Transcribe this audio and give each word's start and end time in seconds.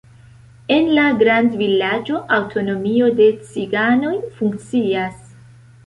En 0.75 0.87
la 0.99 1.03
grandvilaĝo 1.19 2.23
aŭtonomio 2.39 3.13
de 3.21 3.31
ciganoj 3.53 4.19
funkcias. 4.41 5.25